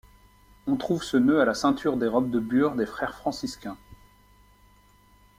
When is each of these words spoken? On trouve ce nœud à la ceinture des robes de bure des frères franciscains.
On 0.65 0.77
trouve 0.77 1.03
ce 1.03 1.15
nœud 1.15 1.41
à 1.41 1.45
la 1.45 1.53
ceinture 1.53 1.95
des 1.95 2.07
robes 2.07 2.31
de 2.31 2.39
bure 2.39 2.73
des 2.75 2.87
frères 2.87 3.13
franciscains. 3.15 3.77